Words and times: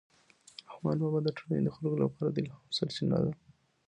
رحمان 0.69 0.97
بابا 1.01 1.19
د 1.23 1.29
ټولنې 1.37 1.61
د 1.63 1.69
خلکو 1.75 1.97
لپاره 2.03 2.29
د 2.31 2.37
الهام 2.41 2.67
سرچینه 2.77 3.17
و. 3.21 3.25